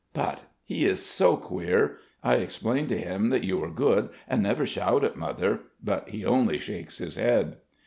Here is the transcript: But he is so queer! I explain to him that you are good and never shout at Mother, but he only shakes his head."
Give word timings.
But 0.13 0.45
he 0.63 0.83
is 0.85 1.05
so 1.05 1.37
queer! 1.37 1.97
I 2.23 2.37
explain 2.37 2.87
to 2.87 2.97
him 2.97 3.29
that 3.29 3.43
you 3.43 3.63
are 3.63 3.69
good 3.69 4.09
and 4.27 4.41
never 4.41 4.65
shout 4.65 5.03
at 5.03 5.15
Mother, 5.15 5.59
but 5.79 6.09
he 6.09 6.25
only 6.25 6.57
shakes 6.57 6.97
his 6.97 7.17
head." 7.17 7.57